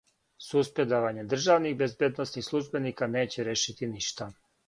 [0.43, 4.31] Суспендовање државних безбедносних службеника неће решити ништа.